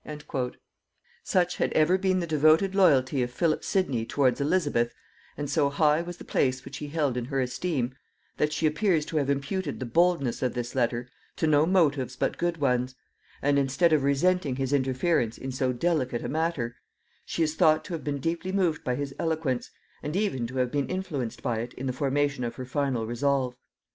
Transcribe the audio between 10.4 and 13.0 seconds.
of this letter to no motives but good ones;